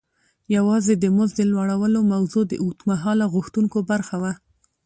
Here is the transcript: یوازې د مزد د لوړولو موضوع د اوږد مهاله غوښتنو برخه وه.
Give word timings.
یوازې 0.55 0.93
د 0.97 1.05
مزد 1.15 1.35
د 1.37 1.41
لوړولو 1.51 1.99
موضوع 2.13 2.43
د 2.47 2.53
اوږد 2.63 2.81
مهاله 2.89 3.25
غوښتنو 3.33 3.77
برخه 3.91 4.15
وه. 4.21 4.33